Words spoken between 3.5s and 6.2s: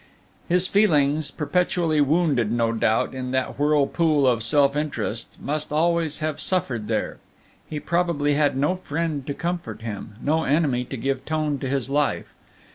whirlpool of self interest, must always